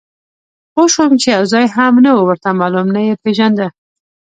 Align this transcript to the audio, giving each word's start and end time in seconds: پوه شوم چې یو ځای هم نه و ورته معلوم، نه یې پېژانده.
پوه 0.73 0.87
شوم 0.93 1.11
چې 1.21 1.27
یو 1.35 1.43
ځای 1.53 1.65
هم 1.75 1.93
نه 2.05 2.11
و 2.15 2.19
ورته 2.27 2.49
معلوم، 2.59 2.87
نه 2.95 3.01
یې 3.07 3.15
پېژانده. 3.23 3.67